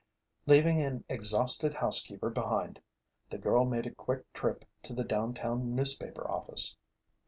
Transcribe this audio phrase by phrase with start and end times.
[0.47, 2.81] Leaving an exhausted housekeeper behind,
[3.29, 6.75] the girl made a quick trip to the downtown newspaper office.